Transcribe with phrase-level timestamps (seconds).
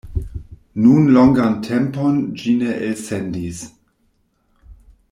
[0.85, 3.63] Nun longan tempon ĝi ne elsendis.